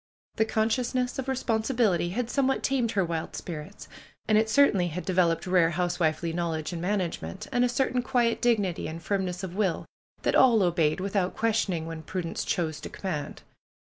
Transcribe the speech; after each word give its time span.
The 0.37 0.45
consciousness 0.45 1.19
of 1.19 1.27
responsibility 1.27 2.09
had 2.09 2.27
somewhat 2.27 2.63
tamed 2.63 2.93
her 2.93 3.05
wild 3.05 3.35
spirits. 3.35 3.87
And 4.27 4.35
it 4.35 4.49
certainly 4.49 4.87
had 4.87 5.05
developed 5.05 5.45
rare 5.45 5.69
housewifely 5.69 6.33
knowl 6.33 6.55
edge 6.55 6.73
and 6.73 6.81
management, 6.81 7.45
and 7.51 7.63
a 7.63 7.69
certain 7.69 8.01
quiet 8.01 8.41
dignity 8.41 8.87
and 8.87 8.99
firmness 8.99 9.43
of 9.43 9.55
will 9.55 9.85
that 10.23 10.33
all 10.33 10.63
obeyed 10.63 10.99
without 11.01 11.37
questioning 11.37 11.85
when 11.85 12.01
Prudence 12.01 12.43
chose 12.43 12.79
to 12.79 12.89
command. 12.89 13.43